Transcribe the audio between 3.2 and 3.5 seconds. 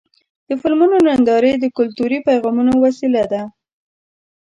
ده.